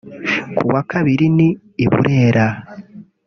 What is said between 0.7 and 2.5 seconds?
kabiri ni i Burera